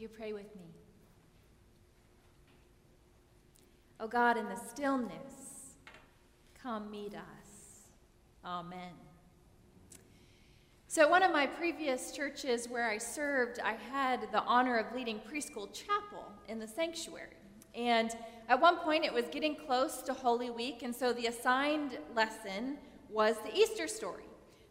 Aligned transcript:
you 0.00 0.08
pray 0.08 0.32
with 0.32 0.54
me? 0.56 0.74
O 4.00 4.04
oh 4.04 4.08
God, 4.08 4.36
in 4.36 4.48
the 4.48 4.56
stillness, 4.56 5.76
come 6.60 6.90
meet 6.90 7.14
us. 7.14 7.88
Amen. 8.44 8.92
So, 10.88 11.02
at 11.02 11.10
one 11.10 11.22
of 11.22 11.32
my 11.32 11.46
previous 11.46 12.12
churches 12.12 12.68
where 12.68 12.88
I 12.88 12.98
served, 12.98 13.58
I 13.58 13.72
had 13.90 14.30
the 14.32 14.42
honor 14.42 14.78
of 14.78 14.94
leading 14.94 15.20
preschool 15.20 15.72
chapel 15.72 16.24
in 16.48 16.58
the 16.58 16.68
sanctuary. 16.68 17.36
And 17.74 18.14
at 18.48 18.60
one 18.60 18.76
point, 18.76 19.04
it 19.04 19.12
was 19.12 19.24
getting 19.32 19.56
close 19.56 20.02
to 20.02 20.12
Holy 20.12 20.50
Week, 20.50 20.82
and 20.82 20.94
so 20.94 21.12
the 21.12 21.26
assigned 21.26 21.98
lesson 22.14 22.78
was 23.10 23.36
the 23.38 23.52
Easter 23.56 23.88
story. 23.88 24.24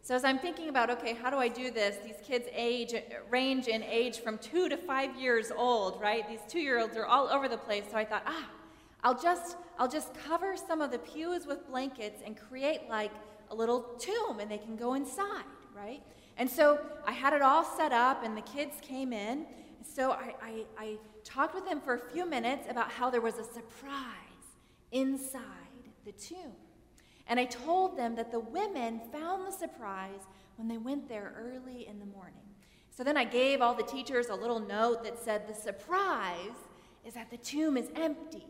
So 0.04 0.14
as 0.14 0.22
I'm 0.22 0.38
thinking 0.38 0.68
about, 0.68 0.90
okay, 0.90 1.14
how 1.14 1.30
do 1.30 1.38
I 1.38 1.48
do 1.48 1.70
this? 1.70 1.96
These 2.04 2.20
kids 2.22 2.46
age 2.54 2.94
range 3.30 3.68
in 3.68 3.82
age 3.82 4.18
from 4.18 4.36
two 4.36 4.68
to 4.68 4.76
five 4.76 5.18
years 5.18 5.50
old, 5.50 5.98
right? 5.98 6.28
These 6.28 6.42
two-year-olds 6.46 6.94
are 6.98 7.06
all 7.06 7.26
over 7.28 7.48
the 7.48 7.56
place. 7.56 7.84
So 7.90 7.96
I 7.96 8.04
thought, 8.04 8.22
ah, 8.26 8.50
I'll 9.02 9.18
just 9.18 9.56
I'll 9.78 9.88
just 9.88 10.12
cover 10.12 10.58
some 10.58 10.82
of 10.82 10.90
the 10.90 10.98
pews 10.98 11.46
with 11.46 11.66
blankets 11.70 12.20
and 12.22 12.36
create 12.36 12.82
like 12.90 13.12
a 13.50 13.54
little 13.54 13.80
tomb, 13.98 14.40
and 14.40 14.50
they 14.50 14.58
can 14.58 14.76
go 14.76 14.92
inside, 14.92 15.46
right? 15.74 16.02
And 16.36 16.50
so 16.50 16.80
I 17.06 17.12
had 17.12 17.32
it 17.32 17.40
all 17.40 17.64
set 17.64 17.92
up, 17.92 18.22
and 18.22 18.36
the 18.36 18.42
kids 18.42 18.76
came 18.82 19.10
in. 19.14 19.46
So 19.82 20.10
I, 20.10 20.34
I, 20.42 20.64
I 20.76 20.96
talked 21.24 21.54
with 21.54 21.64
them 21.64 21.80
for 21.80 21.94
a 21.94 22.10
few 22.12 22.26
minutes 22.28 22.66
about 22.68 22.92
how 22.92 23.08
there 23.08 23.22
was 23.22 23.38
a 23.38 23.44
surprise 23.44 24.44
inside 24.92 25.40
the 26.04 26.12
tomb. 26.12 26.52
And 27.26 27.40
I 27.40 27.44
told 27.44 27.96
them 27.96 28.14
that 28.16 28.30
the 28.30 28.40
women 28.40 29.00
found 29.12 29.46
the 29.46 29.52
surprise 29.52 30.20
when 30.56 30.68
they 30.68 30.78
went 30.78 31.08
there 31.08 31.32
early 31.36 31.86
in 31.86 31.98
the 31.98 32.06
morning. 32.06 32.42
So 32.90 33.02
then 33.02 33.16
I 33.16 33.24
gave 33.24 33.60
all 33.60 33.74
the 33.74 33.82
teachers 33.82 34.28
a 34.28 34.34
little 34.34 34.60
note 34.60 35.02
that 35.04 35.18
said, 35.18 35.48
The 35.48 35.54
surprise 35.54 36.56
is 37.04 37.14
that 37.14 37.30
the 37.30 37.36
tomb 37.36 37.76
is 37.76 37.88
empty 37.96 38.46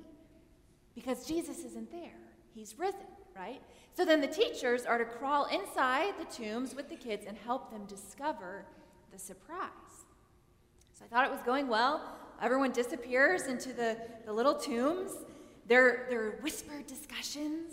because 0.94 1.26
Jesus 1.26 1.58
isn't 1.64 1.90
there. 1.90 2.18
He's 2.54 2.78
risen, 2.78 3.00
right? 3.34 3.60
So 3.96 4.04
then 4.04 4.20
the 4.20 4.26
teachers 4.26 4.86
are 4.86 4.98
to 4.98 5.04
crawl 5.04 5.46
inside 5.46 6.14
the 6.18 6.24
tombs 6.24 6.74
with 6.74 6.88
the 6.88 6.96
kids 6.96 7.24
and 7.26 7.36
help 7.36 7.70
them 7.70 7.84
discover 7.86 8.66
the 9.12 9.18
surprise. 9.18 9.70
So 10.92 11.04
I 11.04 11.08
thought 11.08 11.26
it 11.26 11.30
was 11.30 11.42
going 11.42 11.68
well. 11.68 12.16
Everyone 12.42 12.72
disappears 12.72 13.46
into 13.46 13.72
the, 13.72 13.96
the 14.26 14.32
little 14.32 14.54
tombs. 14.54 15.12
There, 15.66 16.06
there 16.10 16.22
are 16.24 16.38
whispered 16.42 16.86
discussions 16.86 17.72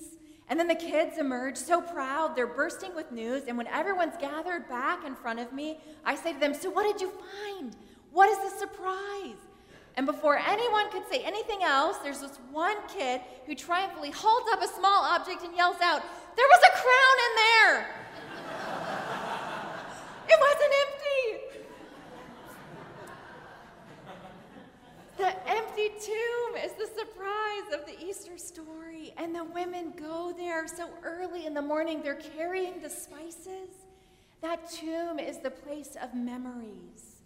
and 0.51 0.59
then 0.59 0.67
the 0.67 0.75
kids 0.75 1.17
emerge 1.17 1.55
so 1.55 1.79
proud, 1.79 2.35
they're 2.35 2.45
bursting 2.45 2.93
with 2.93 3.09
news. 3.09 3.43
And 3.47 3.57
when 3.57 3.67
everyone's 3.67 4.17
gathered 4.19 4.67
back 4.67 5.05
in 5.05 5.15
front 5.15 5.39
of 5.39 5.53
me, 5.53 5.79
I 6.03 6.13
say 6.17 6.33
to 6.33 6.39
them, 6.41 6.53
So, 6.53 6.69
what 6.69 6.83
did 6.83 6.99
you 6.99 7.09
find? 7.09 7.73
What 8.11 8.27
is 8.27 8.37
the 8.51 8.59
surprise? 8.59 9.37
And 9.95 10.05
before 10.05 10.37
anyone 10.37 10.91
could 10.91 11.07
say 11.09 11.23
anything 11.23 11.63
else, 11.63 11.99
there's 11.99 12.19
this 12.19 12.37
one 12.51 12.75
kid 12.93 13.21
who 13.45 13.55
triumphantly 13.55 14.11
holds 14.11 14.49
up 14.51 14.61
a 14.61 14.67
small 14.67 15.03
object 15.05 15.41
and 15.41 15.55
yells 15.55 15.77
out, 15.81 16.01
There 16.35 16.47
was 16.49 16.59
a 16.67 16.71
crown 16.81 17.17
in 17.27 17.35
there! 17.37 17.95
it 20.27 20.37
wasn't 20.37 20.73
empty! 20.83 21.61
The 25.17 25.49
empty 25.81 26.11
tomb 26.11 26.63
is 26.63 26.71
the 26.73 26.87
surprise 26.87 27.73
of 27.73 27.85
the 27.85 28.03
Easter 28.03 28.37
story. 28.37 29.13
And 29.17 29.35
the 29.35 29.43
women 29.43 29.93
go 29.97 30.33
there 30.35 30.67
so 30.67 30.89
early 31.03 31.45
in 31.45 31.53
the 31.53 31.61
morning, 31.61 32.01
they're 32.01 32.15
carrying 32.15 32.81
the 32.81 32.89
spices. 32.89 33.69
That 34.41 34.69
tomb 34.69 35.19
is 35.19 35.39
the 35.39 35.51
place 35.51 35.95
of 36.01 36.13
memories 36.15 37.21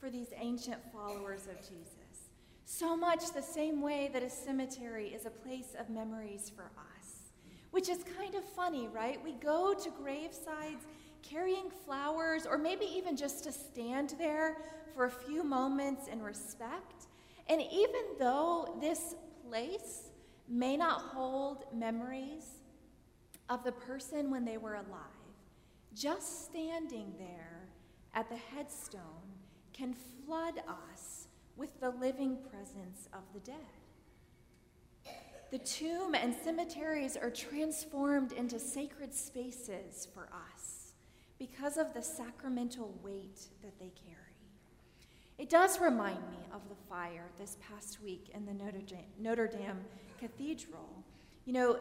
for 0.00 0.10
these 0.10 0.28
ancient 0.36 0.80
followers 0.92 1.46
of 1.46 1.58
Jesus. 1.60 2.30
So 2.64 2.96
much 2.96 3.32
the 3.32 3.42
same 3.42 3.80
way 3.80 4.10
that 4.12 4.22
a 4.22 4.30
cemetery 4.30 5.08
is 5.08 5.26
a 5.26 5.30
place 5.30 5.74
of 5.78 5.88
memories 5.88 6.50
for 6.54 6.64
us. 6.64 7.32
Which 7.70 7.88
is 7.88 8.04
kind 8.18 8.34
of 8.34 8.44
funny, 8.44 8.88
right? 8.88 9.22
We 9.22 9.32
go 9.32 9.74
to 9.74 9.90
gravesides 9.90 10.82
carrying 11.22 11.70
flowers, 11.84 12.46
or 12.46 12.58
maybe 12.58 12.86
even 12.86 13.16
just 13.16 13.44
to 13.44 13.52
stand 13.52 14.14
there 14.18 14.58
for 14.94 15.06
a 15.06 15.10
few 15.10 15.42
moments 15.42 16.08
in 16.08 16.22
respect. 16.22 17.06
And 17.48 17.60
even 17.60 18.02
though 18.18 18.76
this 18.80 19.14
place 19.48 20.10
may 20.48 20.76
not 20.76 21.00
hold 21.00 21.64
memories 21.72 22.44
of 23.48 23.62
the 23.64 23.72
person 23.72 24.30
when 24.30 24.44
they 24.44 24.58
were 24.58 24.74
alive, 24.74 25.26
just 25.94 26.46
standing 26.46 27.12
there 27.18 27.68
at 28.14 28.28
the 28.28 28.36
headstone 28.36 29.00
can 29.72 29.94
flood 30.24 30.54
us 30.68 31.28
with 31.56 31.80
the 31.80 31.90
living 31.90 32.38
presence 32.50 33.08
of 33.12 33.20
the 33.32 33.40
dead. 33.40 33.56
The 35.50 35.58
tomb 35.58 36.14
and 36.14 36.34
cemeteries 36.34 37.16
are 37.16 37.30
transformed 37.30 38.32
into 38.32 38.58
sacred 38.58 39.14
spaces 39.14 40.08
for 40.12 40.28
us 40.52 40.92
because 41.38 41.76
of 41.76 41.94
the 41.94 42.02
sacramental 42.02 42.98
weight 43.02 43.40
that 43.62 43.78
they 43.78 43.92
carry. 44.04 44.25
It 45.38 45.50
does 45.50 45.80
remind 45.80 46.20
me 46.30 46.38
of 46.52 46.62
the 46.68 46.74
fire 46.88 47.26
this 47.38 47.58
past 47.60 48.02
week 48.02 48.30
in 48.34 48.46
the 48.46 48.54
Notre 48.54 49.46
Dame, 49.46 49.84
Cathedral. 50.18 51.04
You 51.44 51.52
know, 51.52 51.78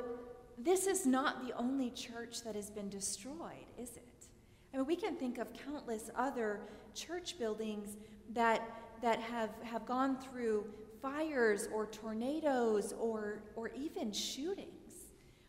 this 0.57 0.87
is 0.87 1.05
not 1.05 1.45
the 1.47 1.53
only 1.55 1.89
church 1.91 2.43
that 2.43 2.55
has 2.55 2.69
been 2.69 2.89
destroyed, 2.89 3.65
is 3.77 3.95
it? 3.95 4.27
I 4.73 4.77
mean, 4.77 4.85
we 4.85 4.97
can 4.97 5.15
think 5.15 5.37
of 5.37 5.53
countless 5.53 6.09
other 6.17 6.59
church 6.93 7.39
buildings 7.39 7.95
that, 8.33 8.61
that 9.01 9.19
have, 9.19 9.51
have 9.63 9.85
gone 9.85 10.17
through 10.17 10.65
fires 11.01 11.69
or 11.73 11.85
tornadoes 11.85 12.93
or, 12.99 13.43
or 13.55 13.69
even 13.69 14.11
shootings 14.11 14.71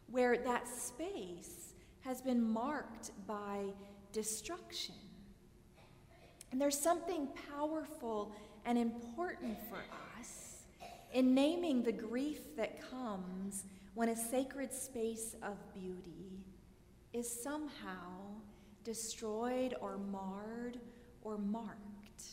where 0.09 0.39
that 0.39 0.69
space 0.69 1.75
has 2.01 2.23
been 2.23 2.41
marked 2.41 3.11
by 3.27 3.65
destruction. 4.13 4.95
And 6.57 6.63
there's 6.63 6.81
something 6.81 7.29
powerful 7.55 8.33
and 8.65 8.79
important 8.79 9.59
for 9.69 9.77
us 10.19 10.63
in 11.13 11.35
naming 11.35 11.83
the 11.83 11.93
grief 11.93 12.57
that 12.57 12.81
comes 12.91 13.65
when 13.93 14.09
a 14.09 14.17
sacred 14.17 14.73
space 14.73 15.37
of 15.43 15.59
beauty 15.75 16.47
is 17.13 17.31
somehow 17.31 18.39
destroyed 18.85 19.75
or 19.83 19.99
marred 19.99 20.81
or 21.21 21.37
marked. 21.37 22.25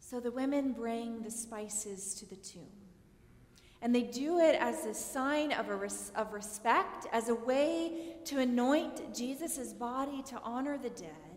So 0.00 0.18
the 0.18 0.32
women 0.32 0.72
bring 0.72 1.22
the 1.22 1.30
spices 1.30 2.14
to 2.14 2.26
the 2.26 2.34
tomb. 2.34 2.72
And 3.82 3.94
they 3.94 4.02
do 4.02 4.40
it 4.40 4.56
as 4.56 4.84
a 4.84 4.94
sign 4.94 5.52
of, 5.52 5.68
a 5.68 5.76
res- 5.76 6.10
of 6.16 6.32
respect, 6.32 7.06
as 7.12 7.28
a 7.28 7.36
way 7.36 8.16
to 8.24 8.40
anoint 8.40 9.14
Jesus' 9.14 9.72
body 9.72 10.24
to 10.24 10.40
honor 10.42 10.76
the 10.76 10.90
dead 10.90 11.27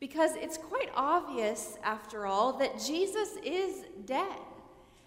because 0.00 0.34
it's 0.34 0.56
quite 0.56 0.88
obvious, 0.96 1.78
after 1.84 2.26
all, 2.26 2.54
that 2.54 2.80
Jesus 2.80 3.36
is 3.44 3.84
dead. 4.06 4.38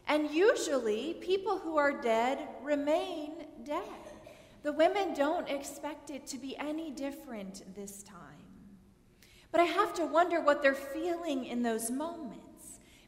And 0.08 0.30
usually, 0.30 1.16
people 1.16 1.58
who 1.58 1.78
are 1.78 2.00
dead 2.00 2.40
remain 2.62 3.32
dead. 3.66 3.84
The 4.62 4.72
women 4.72 5.14
don't 5.14 5.50
expect 5.50 6.10
it 6.12 6.28
to 6.28 6.38
be 6.38 6.56
any 6.58 6.92
different 6.92 7.64
this 7.76 8.04
time. 8.04 8.20
But 9.52 9.62
I 9.62 9.66
have 9.66 9.94
to 9.96 10.06
wonder 10.06 10.40
what 10.40 10.62
they're 10.62 10.74
feeling 10.74 11.46
in 11.46 11.64
those 11.64 11.90
moments 11.90 12.44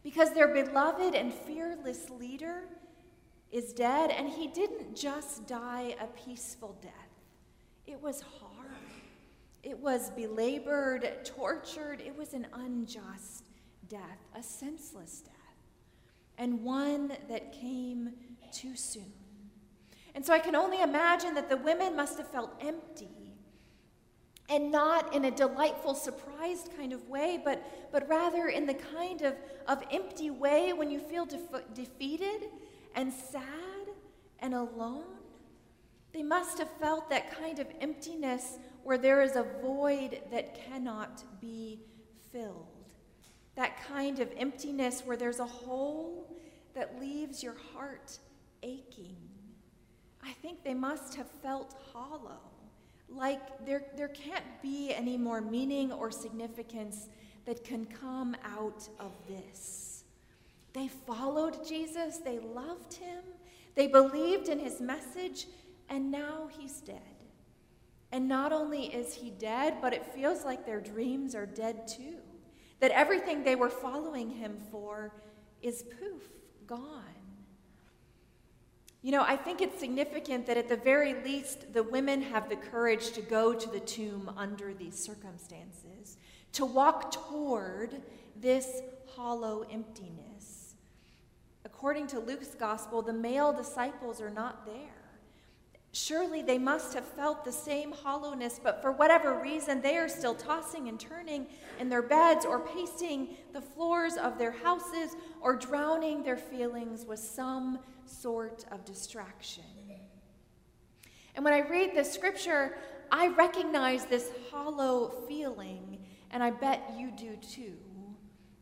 because 0.03 0.31
their 0.33 0.47
beloved 0.47 1.15
and 1.15 1.33
fearless 1.33 2.09
leader 2.11 2.63
is 3.51 3.73
dead, 3.73 4.11
and 4.11 4.29
he 4.29 4.47
didn't 4.47 4.95
just 4.95 5.47
die 5.47 5.95
a 5.99 6.07
peaceful 6.07 6.77
death, 6.81 6.91
it 7.87 8.01
was 8.01 8.21
hard. 8.21 8.54
It 9.65 9.79
was 9.79 10.11
belabored, 10.11 11.25
tortured. 11.25 11.99
It 11.99 12.15
was 12.15 12.35
an 12.35 12.45
unjust 12.53 13.47
death, 13.89 14.19
a 14.35 14.43
senseless 14.43 15.21
death, 15.21 15.33
and 16.37 16.63
one 16.63 17.13
that 17.29 17.51
came 17.51 18.11
too 18.53 18.75
soon. 18.75 19.11
And 20.13 20.23
so 20.23 20.33
I 20.33 20.39
can 20.39 20.55
only 20.55 20.81
imagine 20.81 21.33
that 21.33 21.49
the 21.49 21.57
women 21.57 21.95
must 21.95 22.19
have 22.19 22.27
felt 22.27 22.53
empty. 22.61 23.09
And 24.49 24.71
not 24.71 25.15
in 25.15 25.25
a 25.25 25.31
delightful, 25.31 25.95
surprised 25.95 26.69
kind 26.77 26.93
of 26.93 27.09
way, 27.09 27.41
but, 27.43 27.91
but 27.91 28.07
rather 28.07 28.49
in 28.49 28.67
the 28.67 28.75
kind 28.75 29.23
of, 29.23 29.33
of 29.67 29.81
empty 29.91 30.29
way 30.29 30.73
when 30.73 30.91
you 30.91 30.99
feel 30.99 31.25
def- 31.25 31.73
defeated 31.73 32.49
and 32.93 33.11
sad 33.11 33.41
and 34.39 34.53
alone. 34.53 35.03
They 36.13 36.21
must 36.21 36.59
have 36.59 36.69
felt 36.79 37.09
that 37.09 37.35
kind 37.39 37.57
of 37.57 37.67
emptiness 37.81 38.59
where 38.85 38.99
there 38.99 39.23
is 39.23 39.35
a 39.35 39.43
void 39.63 40.21
that 40.31 40.53
cannot 40.69 41.23
be 41.41 41.79
filled. 42.31 42.67
That 43.55 43.83
kind 43.87 44.19
of 44.19 44.29
emptiness 44.37 45.01
where 45.03 45.17
there's 45.17 45.39
a 45.39 45.45
hole 45.45 46.37
that 46.75 47.01
leaves 47.01 47.41
your 47.41 47.55
heart 47.73 48.19
aching. 48.61 49.17
I 50.23 50.33
think 50.33 50.63
they 50.63 50.75
must 50.75 51.15
have 51.15 51.27
felt 51.41 51.75
hollow, 51.93 52.37
like 53.09 53.65
there, 53.65 53.85
there 53.97 54.09
can't 54.09 54.45
be 54.61 54.93
any 54.93 55.17
more 55.17 55.41
meaning 55.41 55.91
or 55.91 56.11
significance 56.11 57.07
that 57.45 57.63
can 57.63 57.87
come 57.87 58.37
out 58.43 58.87
of 58.99 59.13
this. 59.27 60.03
They 60.73 60.89
followed 60.89 61.67
Jesus, 61.67 62.17
they 62.17 62.37
loved 62.37 62.93
him, 62.93 63.23
they 63.73 63.87
believed 63.87 64.47
in 64.47 64.59
his 64.59 64.79
message, 64.79 65.47
and 65.89 66.11
now 66.11 66.49
he's 66.55 66.81
dead. 66.81 67.14
And 68.15 68.29
not 68.29 68.53
only 68.53 68.85
is 68.85 69.13
he 69.13 69.29
dead, 69.29 69.79
but 69.81 69.91
it 69.91 70.05
feels 70.05 70.45
like 70.45 70.65
their 70.65 70.79
dreams 70.79 71.35
are 71.35 71.45
dead 71.45 71.85
too. 71.85 72.15
That 72.79 72.91
everything 72.91 73.43
they 73.43 73.57
were 73.57 73.69
following 73.69 74.29
him 74.29 74.57
for 74.71 75.11
is 75.61 75.83
poof, 75.83 76.23
gone. 76.65 77.03
You 79.01 79.11
know, 79.11 79.23
I 79.23 79.35
think 79.35 79.59
it's 79.59 79.77
significant 79.77 80.45
that 80.45 80.55
at 80.55 80.69
the 80.69 80.77
very 80.77 81.13
least, 81.25 81.73
the 81.73 81.83
women 81.83 82.21
have 82.21 82.47
the 82.47 82.55
courage 82.55 83.11
to 83.11 83.21
go 83.21 83.53
to 83.53 83.69
the 83.69 83.81
tomb 83.81 84.31
under 84.37 84.73
these 84.73 84.97
circumstances, 84.97 86.15
to 86.53 86.65
walk 86.65 87.11
toward 87.11 88.01
this 88.39 88.79
hollow 89.13 89.65
emptiness. 89.69 90.75
According 91.65 92.07
to 92.07 92.19
Luke's 92.21 92.55
gospel, 92.55 93.01
the 93.01 93.11
male 93.11 93.51
disciples 93.51 94.21
are 94.21 94.29
not 94.29 94.65
there. 94.65 95.04
Surely 95.95 96.41
they 96.41 96.57
must 96.57 96.93
have 96.93 97.05
felt 97.05 97.45
the 97.45 97.51
same 97.53 97.93
hollowness, 97.93 98.59
but 98.61 98.81
for 98.81 98.91
whatever 98.91 99.39
reason, 99.39 99.81
they 99.81 99.95
are 99.95 100.09
still 100.09 100.35
tossing 100.35 100.89
and 100.89 100.99
turning 100.99 101.47
in 101.79 101.87
their 101.87 102.01
beds 102.01 102.43
or 102.45 102.59
pacing 102.59 103.29
the 103.53 103.61
floors 103.61 104.17
of 104.17 104.37
their 104.37 104.51
houses 104.51 105.15
or 105.39 105.55
drowning 105.55 106.21
their 106.21 106.35
feelings 106.35 107.05
with 107.05 107.19
some 107.19 107.79
sort 108.05 108.65
of 108.73 108.83
distraction. 108.83 109.63
And 111.33 111.45
when 111.45 111.53
I 111.53 111.59
read 111.59 111.95
this 111.95 112.11
scripture, 112.11 112.75
I 113.09 113.29
recognize 113.29 114.03
this 114.03 114.31
hollow 114.51 115.23
feeling, 115.29 115.99
and 116.29 116.43
I 116.43 116.51
bet 116.51 116.91
you 116.97 117.09
do 117.11 117.37
too, 117.37 117.77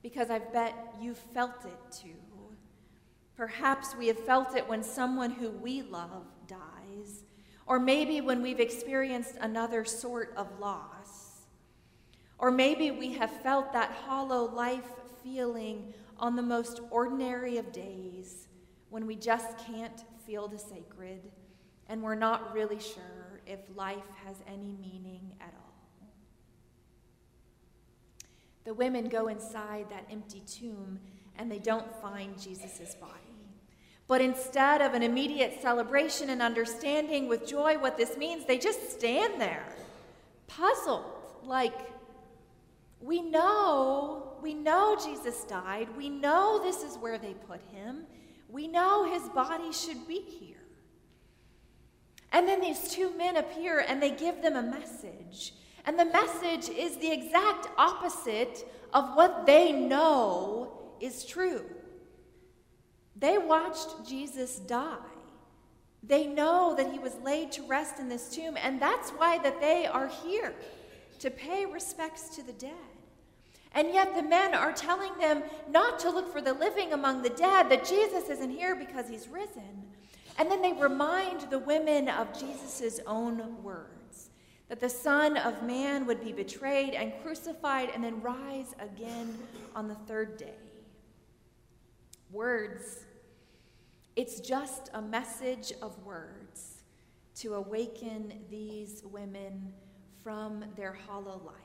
because 0.03 0.29
I 0.29 0.37
bet 0.37 0.75
you 1.01 1.15
felt 1.15 1.65
it 1.65 1.91
too. 1.91 2.09
Perhaps 3.35 3.95
we 3.95 4.05
have 4.05 4.19
felt 4.19 4.55
it 4.55 4.69
when 4.69 4.83
someone 4.83 5.31
who 5.31 5.49
we 5.49 5.81
love 5.81 6.27
or 7.65 7.79
maybe 7.79 8.21
when 8.21 8.41
we've 8.41 8.59
experienced 8.59 9.35
another 9.39 9.85
sort 9.85 10.33
of 10.35 10.59
loss. 10.59 11.41
Or 12.37 12.51
maybe 12.51 12.91
we 12.91 13.13
have 13.13 13.31
felt 13.41 13.71
that 13.73 13.91
hollow 14.05 14.53
life 14.53 14.87
feeling 15.23 15.93
on 16.17 16.35
the 16.35 16.41
most 16.41 16.81
ordinary 16.91 17.57
of 17.57 17.71
days 17.71 18.47
when 18.89 19.07
we 19.07 19.15
just 19.15 19.57
can't 19.57 20.03
feel 20.25 20.47
the 20.47 20.57
sacred 20.57 21.31
and 21.87 22.01
we're 22.01 22.15
not 22.15 22.53
really 22.53 22.79
sure 22.79 23.41
if 23.45 23.59
life 23.75 23.97
has 24.25 24.37
any 24.47 24.75
meaning 24.79 25.31
at 25.41 25.53
all. 25.55 25.73
The 28.63 28.73
women 28.73 29.09
go 29.09 29.27
inside 29.27 29.89
that 29.89 30.05
empty 30.09 30.41
tomb 30.41 30.99
and 31.37 31.51
they 31.51 31.59
don't 31.59 31.93
find 32.01 32.39
Jesus' 32.39 32.95
body. 32.95 33.22
But 34.07 34.21
instead 34.21 34.81
of 34.81 34.93
an 34.93 35.03
immediate 35.03 35.61
celebration 35.61 36.29
and 36.29 36.41
understanding 36.41 37.27
with 37.27 37.47
joy 37.47 37.77
what 37.77 37.97
this 37.97 38.17
means, 38.17 38.45
they 38.45 38.57
just 38.57 38.91
stand 38.91 39.39
there, 39.39 39.65
puzzled, 40.47 41.05
like, 41.43 41.73
we 43.01 43.21
know, 43.21 44.33
we 44.41 44.53
know 44.53 44.97
Jesus 45.03 45.43
died. 45.43 45.89
We 45.97 46.09
know 46.09 46.61
this 46.63 46.83
is 46.83 46.97
where 46.97 47.17
they 47.17 47.33
put 47.33 47.59
him. 47.73 48.05
We 48.49 48.67
know 48.67 49.11
his 49.11 49.23
body 49.29 49.73
should 49.73 50.07
be 50.07 50.21
here. 50.21 50.55
And 52.31 52.47
then 52.47 52.61
these 52.61 52.89
two 52.89 53.15
men 53.17 53.37
appear 53.37 53.85
and 53.87 54.01
they 54.01 54.11
give 54.11 54.41
them 54.41 54.55
a 54.55 54.61
message. 54.61 55.53
And 55.85 55.99
the 55.99 56.05
message 56.05 56.69
is 56.69 56.97
the 56.97 57.11
exact 57.11 57.67
opposite 57.77 58.65
of 58.93 59.15
what 59.15 59.45
they 59.45 59.71
know 59.73 60.71
is 60.99 61.25
true. 61.25 61.65
They 63.23 63.37
watched 63.37 64.05
Jesus 64.05 64.59
die. 64.59 64.97
They 66.03 66.27
know 66.27 66.75
that 66.75 66.91
he 66.91 66.99
was 66.99 67.15
laid 67.23 67.53
to 67.53 67.63
rest 67.63 67.97
in 67.97 68.09
this 68.09 68.27
tomb, 68.27 68.57
and 68.61 68.81
that's 68.81 69.11
why 69.11 69.37
that 69.37 69.61
they 69.61 69.85
are 69.85 70.09
here 70.09 70.53
to 71.19 71.31
pay 71.31 71.65
respects 71.65 72.35
to 72.35 72.43
the 72.43 72.51
dead. 72.51 72.73
And 73.71 73.93
yet 73.93 74.13
the 74.13 74.23
men 74.23 74.53
are 74.53 74.73
telling 74.73 75.17
them 75.19 75.41
not 75.69 75.99
to 75.99 76.09
look 76.09 76.33
for 76.33 76.41
the 76.41 76.51
living 76.51 76.91
among 76.91 77.21
the 77.21 77.29
dead, 77.29 77.69
that 77.69 77.85
Jesus 77.85 78.27
isn't 78.27 78.49
here 78.49 78.75
because 78.75 79.07
he's 79.07 79.29
risen. 79.29 79.83
And 80.37 80.51
then 80.51 80.61
they 80.61 80.73
remind 80.73 81.49
the 81.49 81.59
women 81.59 82.09
of 82.09 82.37
Jesus' 82.37 82.99
own 83.07 83.63
words 83.63 84.31
that 84.67 84.81
the 84.81 84.89
Son 84.89 85.37
of 85.37 85.63
Man 85.63 86.05
would 86.07 86.21
be 86.21 86.33
betrayed 86.33 86.93
and 86.93 87.13
crucified 87.23 87.89
and 87.95 88.03
then 88.03 88.21
rise 88.21 88.75
again 88.79 89.37
on 89.77 89.87
the 89.87 89.95
third 89.95 90.35
day. 90.35 90.57
Words, 92.29 93.05
it's 94.15 94.39
just 94.39 94.89
a 94.93 95.01
message 95.01 95.73
of 95.81 95.97
words 96.03 96.83
to 97.35 97.55
awaken 97.55 98.33
these 98.49 99.03
women 99.05 99.73
from 100.23 100.63
their 100.75 100.93
hollow 100.93 101.41
life. 101.45 101.55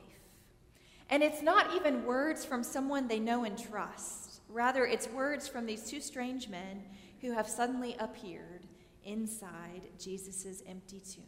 And 1.11 1.23
it's 1.23 1.41
not 1.41 1.75
even 1.75 2.05
words 2.05 2.45
from 2.45 2.63
someone 2.63 3.07
they 3.07 3.19
know 3.19 3.43
and 3.43 3.57
trust. 3.57 4.41
Rather, 4.49 4.85
it's 4.85 5.07
words 5.09 5.47
from 5.47 5.65
these 5.65 5.89
two 5.89 6.01
strange 6.01 6.49
men 6.49 6.83
who 7.21 7.31
have 7.31 7.47
suddenly 7.47 7.95
appeared 7.99 8.65
inside 9.03 9.81
Jesus' 9.99 10.63
empty 10.67 10.99
tomb. 10.99 11.23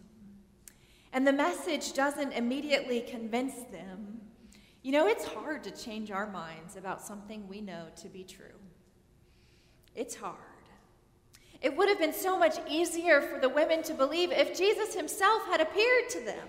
And 1.13 1.27
the 1.27 1.33
message 1.33 1.93
doesn't 1.93 2.31
immediately 2.31 3.01
convince 3.01 3.55
them. 3.71 4.21
You 4.81 4.91
know, 4.93 5.07
it's 5.07 5.25
hard 5.25 5.63
to 5.65 5.71
change 5.71 6.09
our 6.09 6.29
minds 6.29 6.75
about 6.75 7.01
something 7.01 7.47
we 7.47 7.61
know 7.61 7.87
to 8.01 8.09
be 8.09 8.23
true. 8.23 8.45
It's 9.95 10.15
hard. 10.15 10.50
It 11.61 11.77
would 11.77 11.89
have 11.89 11.99
been 11.99 12.13
so 12.13 12.37
much 12.37 12.57
easier 12.67 13.21
for 13.21 13.39
the 13.39 13.49
women 13.49 13.83
to 13.83 13.93
believe 13.93 14.31
if 14.31 14.57
Jesus 14.57 14.95
himself 14.95 15.45
had 15.45 15.61
appeared 15.61 16.09
to 16.09 16.25
them. 16.25 16.47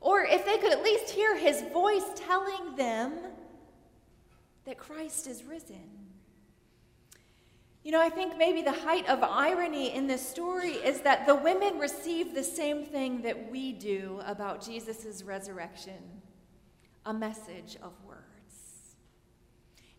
Or 0.00 0.24
if 0.24 0.44
they 0.44 0.58
could 0.58 0.72
at 0.72 0.82
least 0.82 1.10
hear 1.10 1.36
his 1.36 1.62
voice 1.72 2.04
telling 2.16 2.76
them 2.76 3.12
that 4.64 4.78
Christ 4.78 5.26
is 5.26 5.44
risen. 5.44 5.88
You 7.84 7.90
know, 7.90 8.00
I 8.00 8.10
think 8.10 8.36
maybe 8.36 8.62
the 8.62 8.70
height 8.72 9.08
of 9.08 9.24
irony 9.24 9.92
in 9.92 10.06
this 10.06 10.24
story 10.26 10.72
is 10.74 11.00
that 11.00 11.26
the 11.26 11.34
women 11.34 11.80
receive 11.80 12.32
the 12.32 12.44
same 12.44 12.84
thing 12.84 13.22
that 13.22 13.50
we 13.50 13.72
do 13.72 14.20
about 14.24 14.64
Jesus' 14.64 15.22
resurrection 15.24 16.22
a 17.04 17.12
message 17.12 17.76
of 17.82 17.92
words. 18.06 18.11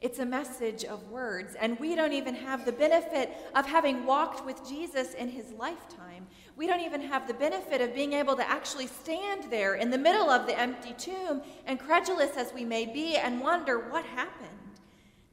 It's 0.03 0.19
a 0.19 0.25
message 0.25 0.83
of 0.83 1.09
words, 1.09 1.55
and 1.55 1.79
we 1.79 1.95
don't 1.95 2.11
even 2.11 2.35
have 2.35 2.65
the 2.65 2.73
benefit 2.73 3.31
of 3.55 3.65
having 3.65 4.05
walked 4.05 4.45
with 4.45 4.67
Jesus 4.67 5.13
in 5.13 5.29
his 5.29 5.53
lifetime. 5.53 6.27
We 6.57 6.67
don't 6.67 6.81
even 6.81 6.99
have 7.03 7.25
the 7.25 7.33
benefit 7.33 7.79
of 7.79 7.95
being 7.95 8.11
able 8.11 8.35
to 8.35 8.49
actually 8.49 8.87
stand 8.87 9.49
there 9.49 9.75
in 9.75 9.89
the 9.91 9.97
middle 9.97 10.29
of 10.29 10.45
the 10.45 10.59
empty 10.59 10.93
tomb, 10.97 11.41
incredulous 11.65 12.35
as 12.35 12.51
we 12.53 12.65
may 12.65 12.85
be, 12.85 13.15
and 13.15 13.39
wonder 13.39 13.89
what 13.89 14.03
happened. 14.03 14.49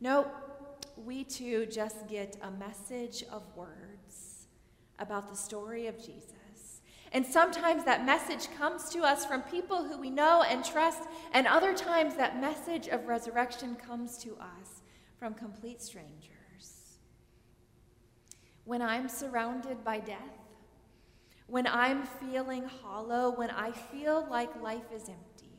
No, 0.00 0.30
we 1.04 1.24
too 1.24 1.66
just 1.66 2.06
get 2.06 2.36
a 2.40 2.52
message 2.52 3.24
of 3.32 3.42
words 3.56 4.46
about 5.00 5.28
the 5.28 5.36
story 5.36 5.88
of 5.88 5.98
Jesus. 5.98 6.39
And 7.12 7.26
sometimes 7.26 7.84
that 7.84 8.06
message 8.06 8.48
comes 8.56 8.88
to 8.90 9.00
us 9.00 9.24
from 9.26 9.42
people 9.42 9.84
who 9.84 9.98
we 9.98 10.10
know 10.10 10.42
and 10.42 10.64
trust, 10.64 11.02
and 11.32 11.46
other 11.46 11.74
times 11.74 12.14
that 12.16 12.40
message 12.40 12.86
of 12.86 13.06
resurrection 13.06 13.74
comes 13.74 14.16
to 14.18 14.36
us 14.36 14.82
from 15.18 15.34
complete 15.34 15.82
strangers. 15.82 16.98
When 18.64 18.80
I'm 18.80 19.08
surrounded 19.08 19.82
by 19.84 19.98
death, 19.98 20.18
when 21.48 21.66
I'm 21.66 22.04
feeling 22.04 22.64
hollow, 22.64 23.30
when 23.30 23.50
I 23.50 23.72
feel 23.72 24.26
like 24.30 24.62
life 24.62 24.92
is 24.94 25.08
empty, 25.08 25.58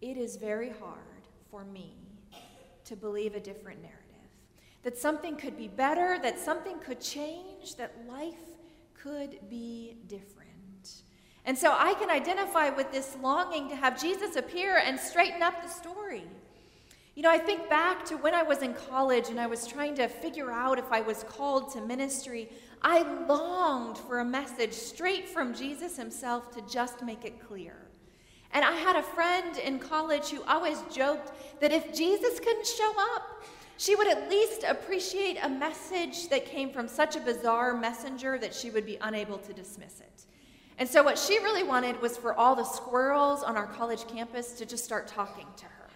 it 0.00 0.16
is 0.16 0.36
very 0.36 0.70
hard 0.70 1.28
for 1.50 1.62
me 1.64 1.98
to 2.86 2.96
believe 2.96 3.34
a 3.34 3.40
different 3.40 3.82
narrative. 3.82 4.00
That 4.82 4.96
something 4.96 5.36
could 5.36 5.58
be 5.58 5.68
better, 5.68 6.18
that 6.22 6.38
something 6.38 6.78
could 6.78 7.00
change, 7.00 7.76
that 7.76 7.92
life 8.08 8.34
could 8.94 9.38
be 9.50 9.98
different. 10.06 10.43
And 11.44 11.56
so 11.56 11.74
I 11.78 11.94
can 11.94 12.10
identify 12.10 12.70
with 12.70 12.90
this 12.90 13.16
longing 13.22 13.68
to 13.68 13.76
have 13.76 14.00
Jesus 14.00 14.36
appear 14.36 14.78
and 14.78 14.98
straighten 14.98 15.42
up 15.42 15.62
the 15.62 15.68
story. 15.68 16.24
You 17.14 17.22
know, 17.22 17.30
I 17.30 17.38
think 17.38 17.68
back 17.68 18.04
to 18.06 18.16
when 18.16 18.34
I 18.34 18.42
was 18.42 18.62
in 18.62 18.74
college 18.74 19.28
and 19.28 19.38
I 19.38 19.46
was 19.46 19.66
trying 19.66 19.94
to 19.96 20.08
figure 20.08 20.50
out 20.50 20.78
if 20.78 20.90
I 20.90 21.00
was 21.00 21.24
called 21.24 21.72
to 21.72 21.80
ministry. 21.80 22.48
I 22.82 23.02
longed 23.26 23.98
for 23.98 24.20
a 24.20 24.24
message 24.24 24.72
straight 24.72 25.28
from 25.28 25.54
Jesus 25.54 25.96
himself 25.96 26.50
to 26.54 26.62
just 26.62 27.02
make 27.02 27.24
it 27.24 27.46
clear. 27.46 27.76
And 28.52 28.64
I 28.64 28.72
had 28.72 28.96
a 28.96 29.02
friend 29.02 29.56
in 29.58 29.78
college 29.78 30.28
who 30.30 30.42
always 30.44 30.82
joked 30.92 31.32
that 31.60 31.72
if 31.72 31.94
Jesus 31.94 32.40
couldn't 32.40 32.66
show 32.66 32.92
up, 33.14 33.44
she 33.76 33.96
would 33.96 34.08
at 34.08 34.30
least 34.30 34.64
appreciate 34.66 35.38
a 35.42 35.48
message 35.48 36.28
that 36.28 36.46
came 36.46 36.70
from 36.70 36.88
such 36.88 37.16
a 37.16 37.20
bizarre 37.20 37.76
messenger 37.76 38.38
that 38.38 38.54
she 38.54 38.70
would 38.70 38.86
be 38.86 38.98
unable 39.00 39.38
to 39.38 39.52
dismiss 39.52 40.00
it. 40.00 40.26
And 40.78 40.88
so, 40.88 41.02
what 41.02 41.18
she 41.18 41.38
really 41.38 41.62
wanted 41.62 42.00
was 42.02 42.16
for 42.16 42.34
all 42.34 42.56
the 42.56 42.64
squirrels 42.64 43.42
on 43.42 43.56
our 43.56 43.66
college 43.66 44.08
campus 44.08 44.52
to 44.54 44.66
just 44.66 44.84
start 44.84 45.06
talking 45.06 45.46
to 45.56 45.66
her. 45.66 45.88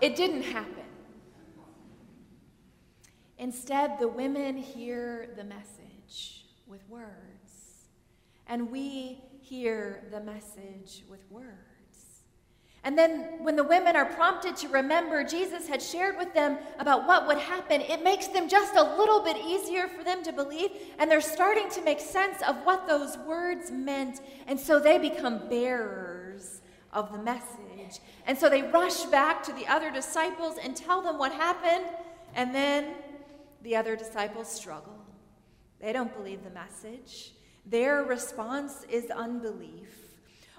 it 0.00 0.16
didn't 0.16 0.42
happen. 0.42 0.74
Instead, 3.38 3.98
the 4.00 4.08
women 4.08 4.56
hear 4.56 5.28
the 5.36 5.44
message 5.44 6.46
with 6.66 6.80
words, 6.88 7.88
and 8.46 8.70
we 8.70 9.20
hear 9.40 10.04
the 10.10 10.20
message 10.20 11.04
with 11.08 11.20
words. 11.30 11.67
And 12.88 12.96
then, 12.96 13.28
when 13.42 13.54
the 13.54 13.64
women 13.64 13.96
are 13.96 14.06
prompted 14.06 14.56
to 14.56 14.68
remember 14.68 15.22
Jesus 15.22 15.68
had 15.68 15.82
shared 15.82 16.16
with 16.16 16.32
them 16.32 16.56
about 16.78 17.06
what 17.06 17.26
would 17.26 17.36
happen, 17.36 17.82
it 17.82 18.02
makes 18.02 18.28
them 18.28 18.48
just 18.48 18.76
a 18.76 18.82
little 18.96 19.22
bit 19.22 19.36
easier 19.36 19.88
for 19.88 20.02
them 20.02 20.22
to 20.22 20.32
believe, 20.32 20.70
and 20.98 21.10
they're 21.10 21.20
starting 21.20 21.68
to 21.68 21.82
make 21.82 22.00
sense 22.00 22.40
of 22.48 22.56
what 22.64 22.88
those 22.88 23.18
words 23.18 23.70
meant, 23.70 24.22
and 24.46 24.58
so 24.58 24.80
they 24.80 24.96
become 24.96 25.50
bearers 25.50 26.62
of 26.94 27.12
the 27.12 27.18
message. 27.18 28.00
And 28.26 28.38
so 28.38 28.48
they 28.48 28.62
rush 28.62 29.04
back 29.04 29.42
to 29.42 29.52
the 29.52 29.66
other 29.66 29.90
disciples 29.90 30.56
and 30.56 30.74
tell 30.74 31.02
them 31.02 31.18
what 31.18 31.32
happened, 31.32 31.84
and 32.34 32.54
then 32.54 32.94
the 33.64 33.76
other 33.76 33.96
disciples 33.96 34.50
struggle. 34.50 34.98
They 35.78 35.92
don't 35.92 36.16
believe 36.16 36.42
the 36.42 36.48
message. 36.48 37.32
Their 37.66 38.02
response 38.04 38.86
is 38.88 39.10
unbelief. 39.10 40.07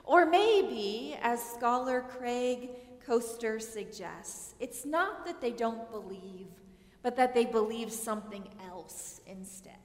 Or 0.09 0.25
maybe, 0.25 1.15
as 1.21 1.39
scholar 1.39 2.01
Craig 2.01 2.71
Koester 3.05 3.61
suggests, 3.61 4.55
it's 4.59 4.83
not 4.83 5.23
that 5.27 5.39
they 5.39 5.51
don't 5.51 5.87
believe, 5.91 6.47
but 7.03 7.15
that 7.17 7.35
they 7.35 7.45
believe 7.45 7.91
something 7.91 8.43
else 8.67 9.21
instead. 9.27 9.75